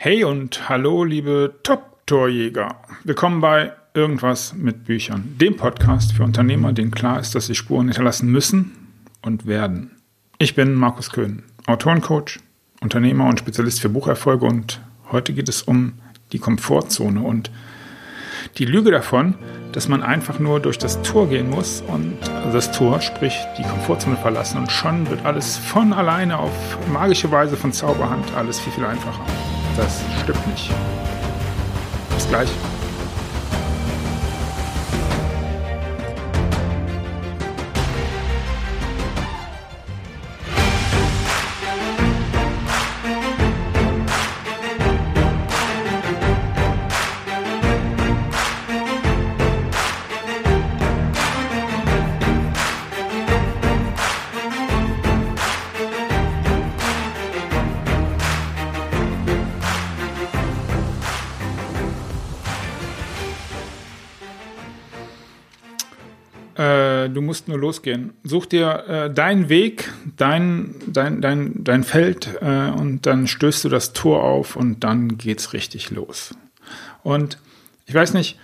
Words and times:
Hey 0.00 0.22
und 0.22 0.68
hallo, 0.68 1.02
liebe 1.02 1.56
Top-Torjäger. 1.64 2.76
Willkommen 3.02 3.40
bei 3.40 3.72
Irgendwas 3.94 4.54
mit 4.54 4.84
Büchern, 4.84 5.34
dem 5.40 5.56
Podcast 5.56 6.12
für 6.12 6.22
Unternehmer, 6.22 6.72
denen 6.72 6.92
klar 6.92 7.18
ist, 7.18 7.34
dass 7.34 7.48
sie 7.48 7.56
Spuren 7.56 7.88
hinterlassen 7.88 8.30
müssen 8.30 8.70
und 9.22 9.46
werden. 9.46 9.90
Ich 10.38 10.54
bin 10.54 10.74
Markus 10.74 11.10
Köhn, 11.10 11.42
Autorencoach, 11.66 12.38
Unternehmer 12.80 13.26
und 13.26 13.40
Spezialist 13.40 13.80
für 13.80 13.88
Bucherfolge 13.88 14.46
und 14.46 14.80
heute 15.10 15.32
geht 15.32 15.48
es 15.48 15.62
um 15.62 15.94
die 16.30 16.38
Komfortzone 16.38 17.20
und 17.20 17.50
die 18.56 18.66
Lüge 18.66 18.92
davon, 18.92 19.34
dass 19.72 19.88
man 19.88 20.04
einfach 20.04 20.38
nur 20.38 20.60
durch 20.60 20.78
das 20.78 21.02
Tor 21.02 21.28
gehen 21.28 21.50
muss 21.50 21.82
und 21.88 22.16
das 22.52 22.70
Tor, 22.70 23.00
sprich 23.00 23.36
die 23.58 23.64
Komfortzone 23.64 24.16
verlassen 24.16 24.58
und 24.58 24.70
schon 24.70 25.10
wird 25.10 25.26
alles 25.26 25.56
von 25.56 25.92
alleine 25.92 26.38
auf 26.38 26.52
magische 26.92 27.32
Weise 27.32 27.56
von 27.56 27.72
Zauberhand 27.72 28.32
alles 28.36 28.60
viel, 28.60 28.72
viel 28.74 28.84
einfacher. 28.84 29.26
Das 29.78 30.00
stimmt 30.22 30.44
nicht. 30.48 30.70
Bis 32.16 32.28
gleich. 32.28 32.50
Äh, 67.08 67.12
du 67.12 67.20
musst 67.20 67.48
nur 67.48 67.58
losgehen. 67.58 68.12
Such 68.24 68.46
dir 68.46 68.84
äh, 68.88 69.12
deinen 69.12 69.48
Weg, 69.48 69.90
dein, 70.16 70.74
dein, 70.86 71.20
dein, 71.20 71.64
dein 71.64 71.84
Feld 71.84 72.28
äh, 72.40 72.70
und 72.70 73.06
dann 73.06 73.26
stößt 73.26 73.64
du 73.64 73.68
das 73.68 73.92
Tor 73.92 74.22
auf 74.22 74.56
und 74.56 74.84
dann 74.84 75.18
geht's 75.18 75.52
richtig 75.52 75.90
los. 75.90 76.34
Und 77.02 77.38
ich 77.86 77.94
weiß 77.94 78.14
nicht, 78.14 78.38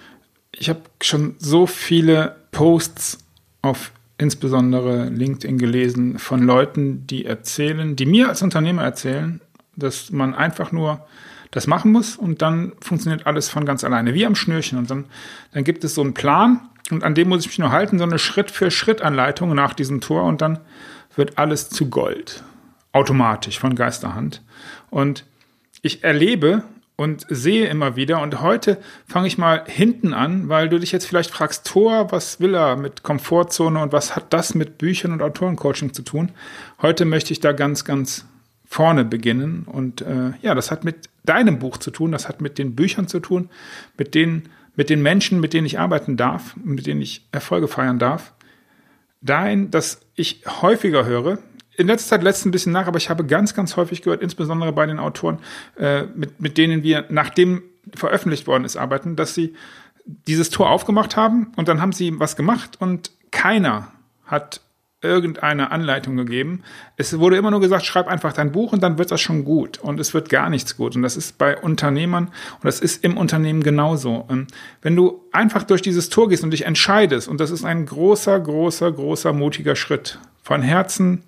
ich 0.52 0.68
habe 0.68 0.80
schon 1.02 1.34
so 1.38 1.66
viele 1.66 2.36
Posts 2.52 3.18
auf 3.62 3.92
insbesondere 4.16 5.08
LinkedIn 5.08 5.58
gelesen 5.58 6.18
von 6.18 6.42
Leuten, 6.42 7.06
die 7.06 7.24
erzählen, 7.24 7.96
die 7.96 8.06
mir 8.06 8.28
als 8.28 8.42
Unternehmer 8.42 8.84
erzählen, 8.84 9.40
dass 9.76 10.10
man 10.10 10.34
einfach 10.34 10.72
nur 10.72 11.06
das 11.50 11.66
machen 11.66 11.92
muss 11.92 12.16
und 12.16 12.42
dann 12.42 12.72
funktioniert 12.80 13.26
alles 13.26 13.48
von 13.48 13.64
ganz 13.64 13.84
alleine, 13.84 14.12
wie 14.14 14.26
am 14.26 14.34
Schnürchen. 14.34 14.78
Und 14.78 14.90
dann, 14.90 15.04
dann 15.52 15.64
gibt 15.64 15.84
es 15.84 15.94
so 15.94 16.02
einen 16.02 16.14
Plan 16.14 16.68
und 16.90 17.04
an 17.04 17.14
dem 17.14 17.28
muss 17.28 17.42
ich 17.42 17.48
mich 17.48 17.58
nur 17.58 17.70
halten, 17.70 17.98
so 17.98 18.04
eine 18.04 18.18
Schritt-für-Schritt-Anleitung 18.18 19.54
nach 19.54 19.72
diesem 19.72 20.00
Tor 20.00 20.24
und 20.24 20.42
dann 20.42 20.58
wird 21.16 21.38
alles 21.38 21.70
zu 21.70 21.88
Gold. 21.88 22.42
Automatisch 22.92 23.58
von 23.58 23.74
Geisterhand. 23.74 24.42
Und 24.90 25.24
ich 25.82 26.02
erlebe 26.04 26.64
und 26.96 27.26
sehe 27.28 27.66
immer 27.66 27.96
wieder, 27.96 28.20
und 28.22 28.40
heute 28.40 28.78
fange 29.06 29.26
ich 29.26 29.38
mal 29.38 29.64
hinten 29.66 30.14
an, 30.14 30.48
weil 30.48 30.68
du 30.68 30.78
dich 30.78 30.92
jetzt 30.92 31.06
vielleicht 31.06 31.30
fragst, 31.30 31.66
Tor, 31.66 32.12
was 32.12 32.40
will 32.40 32.54
er 32.54 32.76
mit 32.76 33.02
Komfortzone 33.02 33.80
und 33.80 33.92
was 33.92 34.14
hat 34.14 34.32
das 34.32 34.54
mit 34.54 34.78
Büchern 34.78 35.12
und 35.12 35.22
Autorencoaching 35.22 35.92
zu 35.92 36.02
tun? 36.02 36.30
Heute 36.80 37.04
möchte 37.04 37.32
ich 37.32 37.40
da 37.40 37.52
ganz, 37.52 37.84
ganz 37.84 38.26
vorne 38.64 39.04
beginnen. 39.04 39.64
Und 39.64 40.00
äh, 40.00 40.32
ja, 40.42 40.54
das 40.54 40.70
hat 40.70 40.84
mit 40.84 41.08
deinem 41.24 41.58
Buch 41.58 41.78
zu 41.78 41.90
tun, 41.90 42.12
das 42.12 42.28
hat 42.28 42.40
mit 42.40 42.58
den 42.58 42.74
Büchern 42.74 43.08
zu 43.08 43.20
tun, 43.20 43.50
mit 43.96 44.14
denen 44.14 44.48
mit 44.76 44.90
den 44.90 45.02
Menschen, 45.02 45.40
mit 45.40 45.52
denen 45.52 45.66
ich 45.66 45.78
arbeiten 45.78 46.16
darf, 46.16 46.56
mit 46.56 46.86
denen 46.86 47.00
ich 47.00 47.28
Erfolge 47.30 47.68
feiern 47.68 48.00
darf, 48.00 48.32
dahin, 49.20 49.70
dass 49.70 50.00
ich 50.16 50.42
häufiger 50.62 51.04
höre, 51.04 51.38
in 51.76 51.86
letzter 51.86 52.10
Zeit 52.10 52.22
lässt 52.22 52.46
ein 52.46 52.50
bisschen 52.50 52.72
nach, 52.72 52.86
aber 52.86 52.98
ich 52.98 53.10
habe 53.10 53.24
ganz, 53.24 53.54
ganz 53.54 53.76
häufig 53.76 54.02
gehört, 54.02 54.22
insbesondere 54.22 54.72
bei 54.72 54.86
den 54.86 54.98
Autoren, 54.98 55.38
äh, 55.76 56.04
mit, 56.14 56.40
mit 56.40 56.58
denen 56.58 56.82
wir, 56.82 57.04
nachdem 57.08 57.62
veröffentlicht 57.94 58.46
worden 58.46 58.64
ist, 58.64 58.76
arbeiten, 58.76 59.16
dass 59.16 59.34
sie 59.34 59.54
dieses 60.04 60.50
Tor 60.50 60.70
aufgemacht 60.70 61.16
haben 61.16 61.52
und 61.56 61.68
dann 61.68 61.80
haben 61.80 61.92
sie 61.92 62.18
was 62.18 62.36
gemacht 62.36 62.80
und 62.80 63.10
keiner 63.30 63.92
hat 64.26 64.60
irgendeine 65.04 65.70
Anleitung 65.70 66.16
gegeben. 66.16 66.62
Es 66.96 67.18
wurde 67.18 67.36
immer 67.36 67.50
nur 67.50 67.60
gesagt, 67.60 67.84
schreib 67.84 68.08
einfach 68.08 68.32
dein 68.32 68.50
Buch 68.50 68.72
und 68.72 68.82
dann 68.82 68.98
wird 68.98 69.10
das 69.10 69.20
schon 69.20 69.44
gut. 69.44 69.78
Und 69.78 70.00
es 70.00 70.14
wird 70.14 70.28
gar 70.28 70.50
nichts 70.50 70.76
gut. 70.76 70.96
Und 70.96 71.02
das 71.02 71.16
ist 71.16 71.38
bei 71.38 71.56
Unternehmern 71.56 72.26
und 72.26 72.64
das 72.64 72.80
ist 72.80 73.04
im 73.04 73.16
Unternehmen 73.16 73.62
genauso. 73.62 74.26
Ähm, 74.30 74.46
wenn 74.82 74.96
du 74.96 75.22
einfach 75.32 75.62
durch 75.62 75.82
dieses 75.82 76.08
Tor 76.08 76.28
gehst 76.28 76.42
und 76.42 76.50
dich 76.50 76.64
entscheidest, 76.64 77.28
und 77.28 77.38
das 77.38 77.50
ist 77.50 77.64
ein 77.64 77.86
großer, 77.86 78.40
großer, 78.40 78.90
großer, 78.90 79.32
mutiger 79.32 79.76
Schritt. 79.76 80.18
Von 80.42 80.62
Herzen 80.62 81.24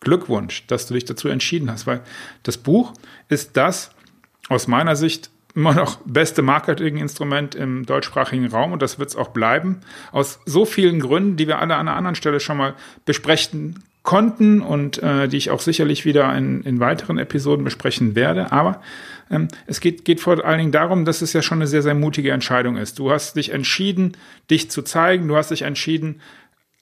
Glückwunsch, 0.00 0.66
dass 0.66 0.86
du 0.86 0.94
dich 0.94 1.04
dazu 1.04 1.28
entschieden 1.28 1.70
hast, 1.70 1.86
weil 1.86 2.00
das 2.42 2.56
Buch 2.56 2.92
ist 3.28 3.56
das 3.56 3.90
aus 4.48 4.66
meiner 4.66 4.96
Sicht 4.96 5.30
immer 5.58 5.74
noch 5.74 5.98
beste 6.04 6.40
Marketinginstrument 6.40 7.56
im 7.56 7.84
deutschsprachigen 7.84 8.46
Raum 8.46 8.72
und 8.72 8.80
das 8.80 9.00
wird 9.00 9.08
es 9.08 9.16
auch 9.16 9.30
bleiben. 9.30 9.80
Aus 10.12 10.38
so 10.46 10.64
vielen 10.64 11.00
Gründen, 11.00 11.36
die 11.36 11.48
wir 11.48 11.58
alle 11.58 11.74
an 11.74 11.88
einer 11.88 11.96
anderen 11.96 12.14
Stelle 12.14 12.38
schon 12.38 12.56
mal 12.56 12.74
besprechen 13.04 13.82
konnten 14.04 14.62
und 14.62 15.02
äh, 15.02 15.26
die 15.26 15.36
ich 15.36 15.50
auch 15.50 15.60
sicherlich 15.60 16.04
wieder 16.04 16.32
in, 16.36 16.62
in 16.62 16.78
weiteren 16.78 17.18
Episoden 17.18 17.64
besprechen 17.64 18.14
werde. 18.14 18.52
Aber 18.52 18.80
ähm, 19.32 19.48
es 19.66 19.80
geht, 19.80 20.04
geht 20.04 20.20
vor 20.20 20.44
allen 20.44 20.58
Dingen 20.58 20.72
darum, 20.72 21.04
dass 21.04 21.22
es 21.22 21.32
ja 21.32 21.42
schon 21.42 21.58
eine 21.58 21.66
sehr, 21.66 21.82
sehr 21.82 21.94
mutige 21.94 22.30
Entscheidung 22.30 22.76
ist. 22.76 23.00
Du 23.00 23.10
hast 23.10 23.34
dich 23.34 23.50
entschieden, 23.50 24.16
dich 24.50 24.70
zu 24.70 24.82
zeigen. 24.82 25.26
Du 25.26 25.34
hast 25.34 25.50
dich 25.50 25.62
entschieden, 25.62 26.20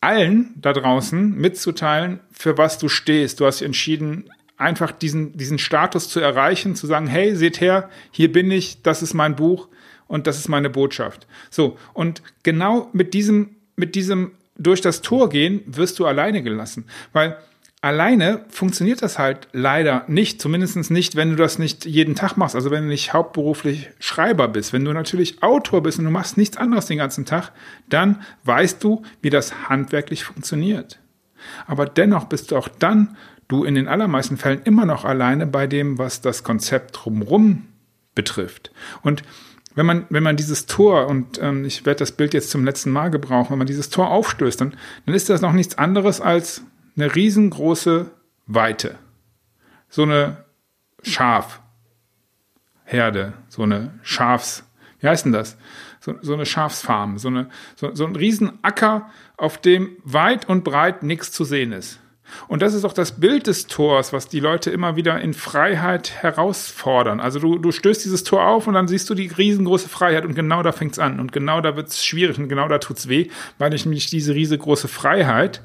allen 0.03 0.53
da 0.57 0.75
draußen 0.75 1.35
mitzuteilen, 1.35 2.21
für 2.31 2.59
was 2.59 2.77
du 2.77 2.91
stehst. 2.91 3.41
Du 3.41 3.47
hast 3.47 3.61
dich 3.61 3.67
entschieden, 3.67 4.29
einfach 4.57 4.93
diesen, 4.93 5.37
diesen 5.37 5.59
Status 5.59 6.09
zu 6.09 6.21
erreichen, 6.21 6.75
zu 6.75 6.87
sagen, 6.87 7.07
hey, 7.07 7.37
seht 7.37 7.61
her, 7.61 7.91
hier 8.11 8.33
bin 8.33 8.51
ich, 8.51 8.83
das 8.83 9.03
ist 9.03 9.15
mein 9.15 9.37
Buch 9.37 9.69
und 10.07 10.27
das 10.27 10.39
ist 10.39 10.49
meine 10.49 10.71
Botschaft. 10.71 11.27
So, 11.51 11.77
und 11.93 12.23
genau 12.43 12.89
mit 12.93 13.15
diesem, 13.15 13.57
mit 13.77 13.95
diesem 13.95 14.33
durch 14.59 14.81
das 14.81 15.03
Tor 15.03 15.29
gehen 15.29 15.63
wirst 15.67 15.99
du 15.99 16.07
alleine 16.07 16.43
gelassen, 16.43 16.87
weil 17.13 17.37
alleine 17.83 18.45
funktioniert 18.49 19.03
das 19.03 19.19
halt 19.19 19.49
leider 19.53 20.05
nicht, 20.09 20.41
zumindest 20.41 20.91
nicht, 20.91 21.15
wenn 21.15 21.31
du 21.31 21.37
das 21.37 21.59
nicht 21.59 21.85
jeden 21.85 22.15
Tag 22.15 22.37
machst, 22.37 22.55
also 22.55 22.71
wenn 22.71 22.85
du 22.85 22.89
nicht 22.89 23.13
hauptberuflich 23.13 23.91
Schreiber 24.01 24.49
bist. 24.49 24.73
Wenn 24.73 24.85
du 24.85 24.93
natürlich 24.93 25.43
Autor 25.43 25.83
bist 25.83 25.99
und 25.99 26.07
du 26.07 26.11
machst 26.11 26.37
nichts 26.37 26.57
anderes 26.57 26.87
den 26.87 26.99
ganzen 26.99 27.27
Tag, 27.27 27.53
dann 27.89 28.23
weißt 28.45 28.83
du, 28.83 29.03
wie 29.21 29.31
das 29.31 29.69
handwerklich 29.69 30.25
funktioniert. 30.25 30.99
Aber 31.67 31.87
dennoch 31.87 32.25
bist 32.25 32.51
du 32.51 32.57
auch 32.57 32.69
dann 32.69 33.17
du 33.49 33.65
in 33.65 33.75
den 33.75 33.89
allermeisten 33.89 34.37
Fällen 34.37 34.63
immer 34.65 34.87
noch 34.87 35.05
alleine 35.05 35.47
bei 35.47 35.67
dem, 35.67 35.99
was 35.99 36.21
das 36.21 36.43
Konzept 36.43 36.97
drumherum 36.99 37.67
betrifft. 38.15 38.73
Und 39.03 39.23
wenn 39.77 39.87
man, 39.87 40.07
wenn 40.09 40.23
man 40.23 40.37
dieses 40.37 40.67
Tor, 40.67 41.07
und 41.07 41.41
ähm, 41.41 41.65
ich 41.65 41.87
werde 41.87 41.99
das 42.01 42.13
Bild 42.13 42.35
jetzt 42.35 42.51
zum 42.51 42.65
letzten 42.65 42.91
Mal 42.91 43.11
gebrauchen, 43.11 43.51
wenn 43.51 43.59
man 43.59 43.67
dieses 43.67 43.91
Tor 43.91 44.11
aufstößt, 44.11 44.61
dann, 44.61 44.75
dann 45.05 45.15
ist 45.15 45.29
das 45.29 45.43
noch 45.43 45.53
nichts 45.53 45.79
anderes 45.79 46.21
als 46.21 46.63
eine 46.97 47.15
riesengroße 47.15 48.11
Weite. 48.47 48.99
So 49.89 50.03
eine 50.03 50.45
Schafherde, 51.03 51.61
so 53.49 53.63
eine 53.63 53.93
Schafs, 54.03 54.65
wie 55.01 55.09
heißt 55.09 55.27
denn 55.27 55.33
das? 55.33 55.59
So, 56.01 56.15
so 56.23 56.33
eine 56.33 56.47
Schafsfarm, 56.47 57.19
so, 57.19 57.29
eine, 57.29 57.51
so, 57.75 57.95
so 57.95 58.07
ein 58.07 58.17
Riesenacker, 58.17 59.11
auf 59.37 59.59
dem 59.59 59.99
weit 60.05 60.49
und 60.49 60.65
breit 60.65 61.03
nichts 61.03 61.33
zu 61.33 61.45
sehen 61.45 61.73
ist. 61.73 62.01
Und 62.49 62.63
das 62.63 62.75
ist 62.75 62.85
auch 62.85 62.93
das 62.93 63.21
Bild 63.21 63.47
des 63.47 63.67
Tors, 63.67 64.13
was 64.13 64.29
die 64.29 64.41
Leute 64.41 64.71
immer 64.71 64.97
wieder 64.97 65.21
in 65.21 65.35
Freiheit 65.35 66.23
herausfordern. 66.23 67.21
Also 67.21 67.39
du, 67.39 67.59
du 67.59 67.73
stößt 67.73 68.05
dieses 68.05 68.25
Tor 68.25 68.47
auf 68.47 68.67
und 68.67 68.75
dann 68.75 68.89
siehst 68.89 69.09
du 69.11 69.15
die 69.15 69.29
riesengroße 69.29 69.89
Freiheit 69.89 70.25
und 70.25 70.35
genau 70.35 70.63
da 70.63 70.73
fängt's 70.73 70.99
an 70.99 71.21
und 71.21 71.33
genau 71.33 71.61
da 71.61 71.77
wird's 71.77 72.05
schwierig 72.05 72.39
und 72.39 72.49
genau 72.49 72.69
da 72.69 72.79
tut's 72.79 73.09
weh, 73.09 73.29
weil 73.59 73.75
ich 73.75 73.85
nämlich 73.85 74.11
diese 74.11 74.35
riesengroße 74.35 74.89
Freiheit, 74.89 75.63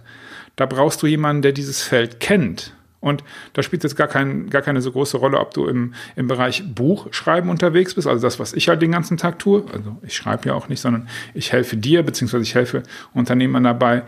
da 0.56 0.66
brauchst 0.66 1.02
du 1.02 1.08
jemanden, 1.08 1.42
der 1.42 1.52
dieses 1.52 1.82
Feld 1.82 2.20
kennt. 2.20 2.74
Und 3.00 3.24
da 3.54 3.64
spielt 3.64 3.84
jetzt 3.84 3.96
gar, 3.96 4.08
kein, 4.08 4.52
gar 4.52 4.62
keine 4.62 4.80
so 4.80 4.92
große 4.92 5.18
Rolle, 5.18 5.40
ob 5.40 5.56
du 5.56 5.68
im, 5.68 5.96
im 6.16 6.28
Bereich 6.28 6.64
Buchschreiben 6.76 7.50
unterwegs 7.50 7.96
bist, 7.96 8.08
also 8.08 8.22
das, 8.22 8.40
was 8.40 8.54
ich 8.54 8.70
halt 8.70 8.82
den 8.82 8.92
ganzen 8.92 9.18
Tag 9.18 9.40
tue. 9.40 9.66
Also 9.74 9.98
ich 10.04 10.16
schreibe 10.16 10.50
ja 10.50 10.54
auch 10.54 10.70
nicht, 10.70 10.80
sondern 10.80 11.10
ich 11.34 11.52
helfe 11.52 11.78
dir, 11.78 12.04
beziehungsweise 12.04 12.44
ich 12.44 12.54
helfe 12.54 12.84
Unternehmern 13.14 13.64
dabei, 13.64 14.04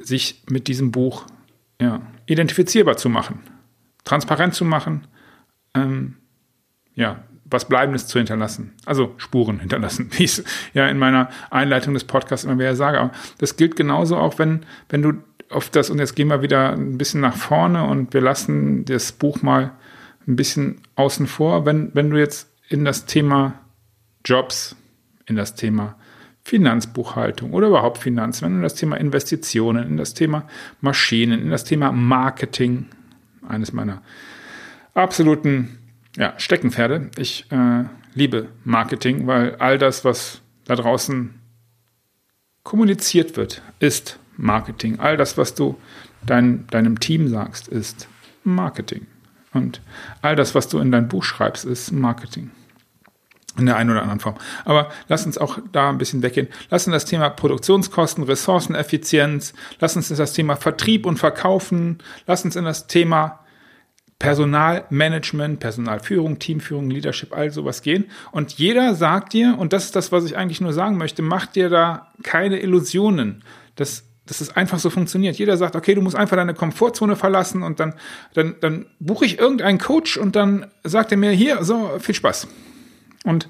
sich 0.00 0.42
mit 0.50 0.66
diesem 0.66 0.90
Buch 0.90 1.24
ja, 1.80 2.00
identifizierbar 2.26 2.96
zu 2.96 3.08
machen, 3.08 3.40
transparent 4.04 4.54
zu 4.54 4.64
machen, 4.64 5.06
ähm, 5.74 6.16
ja, 6.94 7.24
was 7.44 7.68
Bleibendes 7.68 8.06
zu 8.06 8.18
hinterlassen. 8.18 8.72
Also 8.84 9.14
Spuren 9.16 9.60
hinterlassen, 9.60 10.10
wie 10.16 10.24
ich 10.24 10.38
es 10.38 10.44
ja 10.72 10.88
in 10.88 10.98
meiner 10.98 11.28
Einleitung 11.50 11.94
des 11.94 12.04
Podcasts 12.04 12.44
immer 12.44 12.58
wieder 12.58 12.76
sage. 12.76 13.00
Aber 13.00 13.12
das 13.38 13.56
gilt 13.56 13.76
genauso 13.76 14.16
auch, 14.16 14.38
wenn, 14.38 14.64
wenn 14.88 15.02
du 15.02 15.14
auf 15.50 15.70
das, 15.70 15.90
und 15.90 15.98
jetzt 15.98 16.16
gehen 16.16 16.28
wir 16.28 16.42
wieder 16.42 16.72
ein 16.72 16.98
bisschen 16.98 17.20
nach 17.20 17.36
vorne 17.36 17.84
und 17.84 18.14
wir 18.14 18.20
lassen 18.20 18.84
das 18.84 19.12
Buch 19.12 19.42
mal 19.42 19.72
ein 20.26 20.36
bisschen 20.36 20.80
außen 20.96 21.26
vor, 21.26 21.66
wenn, 21.66 21.90
wenn 21.94 22.10
du 22.10 22.18
jetzt 22.18 22.50
in 22.68 22.84
das 22.84 23.04
Thema 23.04 23.60
Jobs, 24.24 24.74
in 25.26 25.36
das 25.36 25.54
Thema 25.54 25.96
Finanzbuchhaltung 26.44 27.52
oder 27.52 27.68
überhaupt 27.68 27.98
Finanz, 27.98 28.42
wenn 28.42 28.56
in 28.56 28.62
das 28.62 28.74
Thema 28.74 28.96
Investitionen, 28.96 29.86
in 29.86 29.96
das 29.96 30.12
Thema 30.12 30.46
Maschinen, 30.80 31.40
in 31.40 31.50
das 31.50 31.64
Thema 31.64 31.90
Marketing, 31.90 32.86
eines 33.48 33.72
meiner 33.72 34.02
absoluten 34.94 35.78
ja, 36.16 36.34
Steckenpferde. 36.36 37.10
Ich 37.16 37.50
äh, 37.50 37.84
liebe 38.14 38.48
Marketing, 38.64 39.26
weil 39.26 39.56
all 39.56 39.78
das, 39.78 40.04
was 40.04 40.40
da 40.64 40.76
draußen 40.76 41.34
kommuniziert 42.62 43.36
wird, 43.36 43.62
ist 43.80 44.18
Marketing. 44.36 45.00
All 45.00 45.16
das, 45.16 45.36
was 45.36 45.54
du 45.54 45.76
dein, 46.24 46.66
deinem 46.68 47.00
Team 47.00 47.28
sagst, 47.28 47.68
ist 47.68 48.08
Marketing. 48.42 49.06
Und 49.52 49.80
all 50.22 50.36
das, 50.36 50.54
was 50.54 50.68
du 50.68 50.78
in 50.78 50.90
dein 50.90 51.08
Buch 51.08 51.22
schreibst, 51.22 51.64
ist 51.64 51.92
Marketing. 51.92 52.50
In 53.56 53.66
der 53.66 53.76
einen 53.76 53.90
oder 53.90 54.02
anderen 54.02 54.20
Form. 54.20 54.34
Aber 54.64 54.90
lass 55.06 55.26
uns 55.26 55.38
auch 55.38 55.58
da 55.70 55.88
ein 55.90 55.98
bisschen 55.98 56.22
weggehen. 56.22 56.48
Lass 56.70 56.86
uns 56.86 56.94
das 56.94 57.04
Thema 57.04 57.30
Produktionskosten, 57.30 58.24
Ressourceneffizienz, 58.24 59.54
lass 59.78 59.94
uns 59.94 60.08
das 60.08 60.32
Thema 60.32 60.56
Vertrieb 60.56 61.06
und 61.06 61.18
Verkaufen, 61.18 61.98
lass 62.26 62.44
uns 62.44 62.56
in 62.56 62.64
das 62.64 62.88
Thema 62.88 63.44
Personalmanagement, 64.18 65.60
Personalführung, 65.60 66.38
Teamführung, 66.38 66.90
Leadership, 66.90 67.36
all 67.36 67.50
sowas 67.50 67.82
gehen. 67.82 68.06
Und 68.32 68.52
jeder 68.54 68.94
sagt 68.94 69.32
dir, 69.34 69.56
und 69.58 69.72
das 69.72 69.84
ist 69.84 69.96
das, 69.96 70.12
was 70.12 70.24
ich 70.24 70.36
eigentlich 70.36 70.60
nur 70.60 70.72
sagen 70.72 70.96
möchte, 70.96 71.22
mach 71.22 71.46
dir 71.46 71.68
da 71.68 72.12
keine 72.22 72.60
Illusionen. 72.60 73.44
Das 73.76 74.04
dass 74.26 74.40
es 74.40 74.56
einfach 74.56 74.78
so 74.78 74.90
funktioniert. 74.90 75.36
Jeder 75.36 75.56
sagt, 75.56 75.76
okay, 75.76 75.94
du 75.94 76.00
musst 76.00 76.16
einfach 76.16 76.36
deine 76.36 76.54
Komfortzone 76.54 77.16
verlassen 77.16 77.62
und 77.62 77.78
dann, 77.78 77.94
dann, 78.32 78.56
dann 78.60 78.86
buche 78.98 79.26
ich 79.26 79.38
irgendeinen 79.38 79.78
Coach 79.78 80.16
und 80.16 80.34
dann 80.34 80.66
sagt 80.82 81.12
er 81.12 81.18
mir, 81.18 81.30
hier, 81.30 81.62
so, 81.62 81.98
viel 81.98 82.14
Spaß. 82.14 82.48
Und 83.24 83.48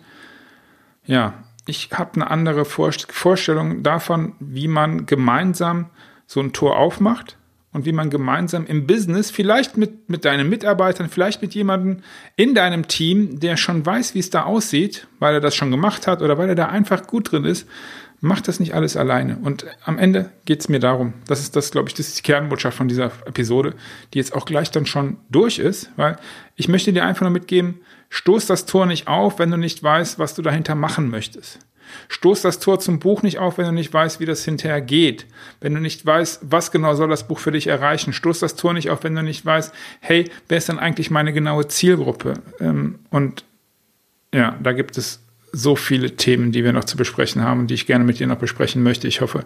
ja, 1.04 1.34
ich 1.66 1.90
habe 1.92 2.14
eine 2.14 2.30
andere 2.30 2.64
Vorstellung 2.64 3.82
davon, 3.82 4.34
wie 4.40 4.68
man 4.68 5.06
gemeinsam 5.06 5.90
so 6.26 6.40
ein 6.40 6.52
Tor 6.52 6.78
aufmacht 6.78 7.36
und 7.72 7.84
wie 7.84 7.92
man 7.92 8.08
gemeinsam 8.08 8.66
im 8.66 8.86
Business, 8.86 9.30
vielleicht 9.30 9.76
mit, 9.76 10.08
mit 10.08 10.24
deinen 10.24 10.48
Mitarbeitern, 10.48 11.08
vielleicht 11.08 11.42
mit 11.42 11.54
jemandem 11.54 12.02
in 12.36 12.54
deinem 12.54 12.86
Team, 12.88 13.40
der 13.40 13.56
schon 13.56 13.84
weiß, 13.84 14.14
wie 14.14 14.20
es 14.20 14.30
da 14.30 14.44
aussieht, 14.44 15.06
weil 15.18 15.34
er 15.34 15.40
das 15.40 15.54
schon 15.54 15.70
gemacht 15.70 16.06
hat 16.06 16.22
oder 16.22 16.38
weil 16.38 16.48
er 16.48 16.54
da 16.54 16.66
einfach 16.66 17.06
gut 17.06 17.32
drin 17.32 17.44
ist, 17.44 17.68
Macht 18.24 18.48
das 18.48 18.58
nicht 18.58 18.72
alles 18.72 18.96
alleine. 18.96 19.36
Und 19.36 19.66
am 19.84 19.98
Ende 19.98 20.30
geht 20.46 20.60
es 20.60 20.70
mir 20.70 20.80
darum, 20.80 21.12
das 21.26 21.40
ist 21.40 21.56
das, 21.56 21.70
glaube 21.70 21.90
ich, 21.90 21.94
das 21.94 22.08
ist 22.08 22.16
die 22.16 22.22
Kernbotschaft 22.22 22.74
von 22.74 22.88
dieser 22.88 23.12
Episode, 23.26 23.74
die 24.14 24.18
jetzt 24.18 24.34
auch 24.34 24.46
gleich 24.46 24.70
dann 24.70 24.86
schon 24.86 25.18
durch 25.28 25.58
ist, 25.58 25.90
weil 25.96 26.16
ich 26.56 26.66
möchte 26.66 26.94
dir 26.94 27.04
einfach 27.04 27.20
nur 27.20 27.30
mitgeben, 27.30 27.82
stoß 28.08 28.46
das 28.46 28.64
Tor 28.64 28.86
nicht 28.86 29.08
auf, 29.08 29.38
wenn 29.38 29.50
du 29.50 29.58
nicht 29.58 29.82
weißt, 29.82 30.18
was 30.18 30.34
du 30.34 30.40
dahinter 30.40 30.74
machen 30.74 31.10
möchtest. 31.10 31.58
Stoß 32.08 32.40
das 32.40 32.60
Tor 32.60 32.80
zum 32.80 32.98
Buch 32.98 33.22
nicht 33.22 33.40
auf, 33.40 33.58
wenn 33.58 33.66
du 33.66 33.72
nicht 33.72 33.92
weißt, 33.92 34.20
wie 34.20 34.24
das 34.24 34.42
hinterher 34.42 34.80
geht. 34.80 35.26
Wenn 35.60 35.74
du 35.74 35.80
nicht 35.80 36.06
weißt, 36.06 36.44
was 36.50 36.70
genau 36.70 36.94
soll 36.94 37.10
das 37.10 37.28
Buch 37.28 37.38
für 37.38 37.52
dich 37.52 37.66
erreichen. 37.66 38.14
Stoß 38.14 38.38
das 38.38 38.56
Tor 38.56 38.72
nicht 38.72 38.88
auf, 38.88 39.04
wenn 39.04 39.14
du 39.14 39.22
nicht 39.22 39.44
weißt, 39.44 39.70
hey, 40.00 40.30
wer 40.48 40.56
ist 40.56 40.70
denn 40.70 40.78
eigentlich 40.78 41.10
meine 41.10 41.34
genaue 41.34 41.68
Zielgruppe? 41.68 42.40
Ähm, 42.58 43.00
und 43.10 43.44
ja, 44.32 44.58
da 44.62 44.72
gibt 44.72 44.96
es 44.96 45.20
so 45.54 45.76
viele 45.76 46.16
Themen, 46.16 46.52
die 46.52 46.64
wir 46.64 46.72
noch 46.72 46.84
zu 46.84 46.96
besprechen 46.96 47.42
haben, 47.42 47.66
die 47.66 47.74
ich 47.74 47.86
gerne 47.86 48.04
mit 48.04 48.18
dir 48.18 48.26
noch 48.26 48.38
besprechen 48.38 48.82
möchte. 48.82 49.08
Ich 49.08 49.20
hoffe, 49.20 49.44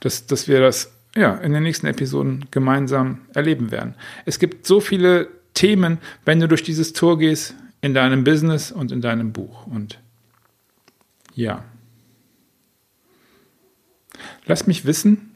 dass, 0.00 0.26
dass 0.26 0.48
wir 0.48 0.60
das 0.60 0.92
ja, 1.14 1.34
in 1.36 1.52
den 1.52 1.62
nächsten 1.62 1.86
Episoden 1.86 2.46
gemeinsam 2.50 3.20
erleben 3.34 3.70
werden. 3.70 3.94
Es 4.26 4.38
gibt 4.38 4.66
so 4.66 4.80
viele 4.80 5.28
Themen, 5.54 5.98
wenn 6.24 6.40
du 6.40 6.48
durch 6.48 6.62
dieses 6.62 6.92
Tor 6.92 7.18
gehst, 7.18 7.54
in 7.82 7.94
deinem 7.94 8.24
Business 8.24 8.72
und 8.72 8.92
in 8.92 9.00
deinem 9.00 9.32
Buch. 9.32 9.66
Und 9.66 9.98
ja. 11.34 11.64
Lass 14.46 14.66
mich 14.66 14.84
wissen, 14.84 15.34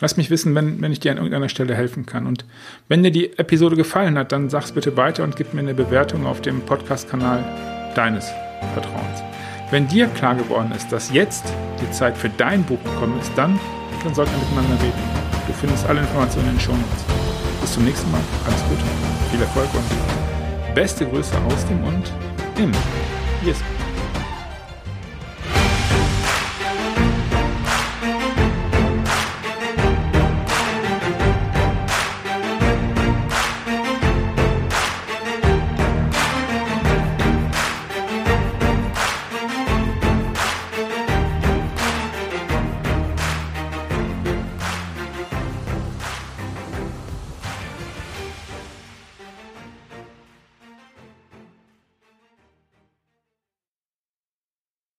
lass 0.00 0.16
mich 0.16 0.28
wissen, 0.28 0.54
wenn, 0.54 0.80
wenn 0.82 0.92
ich 0.92 1.00
dir 1.00 1.12
an 1.12 1.16
irgendeiner 1.16 1.48
Stelle 1.48 1.74
helfen 1.74 2.04
kann. 2.04 2.26
Und 2.26 2.44
wenn 2.88 3.02
dir 3.02 3.10
die 3.10 3.38
Episode 3.38 3.76
gefallen 3.76 4.18
hat, 4.18 4.32
dann 4.32 4.50
sag's 4.50 4.72
bitte 4.72 4.96
weiter 4.96 5.24
und 5.24 5.36
gib 5.36 5.54
mir 5.54 5.60
eine 5.60 5.74
Bewertung 5.74 6.26
auf 6.26 6.42
dem 6.42 6.60
Podcast-Kanal 6.60 7.92
deines 7.94 8.30
Vertrauens. 8.72 9.22
Wenn 9.70 9.88
dir 9.88 10.06
klar 10.08 10.34
geworden 10.34 10.72
ist, 10.72 10.92
dass 10.92 11.10
jetzt 11.10 11.44
die 11.80 11.90
Zeit 11.90 12.16
für 12.16 12.28
dein 12.28 12.62
Buch 12.64 12.82
gekommen 12.84 13.18
ist, 13.20 13.32
dann, 13.36 13.58
dann 14.04 14.14
sollten 14.14 14.32
wir 14.32 14.38
miteinander 14.38 14.82
reden. 14.82 15.02
Du 15.46 15.52
findest 15.52 15.86
alle 15.86 16.00
Informationen 16.00 16.48
in 16.48 16.54
den 16.54 16.60
Shownotes. 16.60 17.04
Bis 17.60 17.72
zum 17.72 17.84
nächsten 17.84 18.10
Mal. 18.10 18.20
Alles 18.46 18.62
Gute, 18.68 18.82
viel 19.30 19.40
Erfolg 19.40 19.68
und 19.74 20.74
beste 20.74 21.06
Grüße 21.06 21.34
aus 21.48 21.66
dem 21.66 21.82
und 21.84 22.12
im 22.58 22.72
Yes. 23.44 23.58